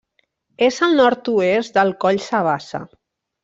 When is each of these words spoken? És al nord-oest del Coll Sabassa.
És 0.67 0.79
al 0.87 0.95
nord-oest 1.01 1.77
del 1.77 1.95
Coll 2.05 2.21
Sabassa. 2.33 2.85